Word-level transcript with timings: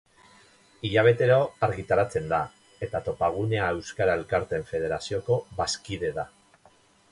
Hilabetero 0.87 1.35
argitaratzen 1.67 2.31
da 2.31 2.39
eta 2.87 3.03
Topagunea 3.09 3.69
Euskara 3.75 4.15
Elkarteen 4.21 4.67
Federazioko 4.73 5.41
bazkide 5.63 6.13
da. 6.21 6.27